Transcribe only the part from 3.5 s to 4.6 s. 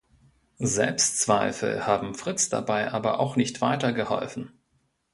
weitergeholfen.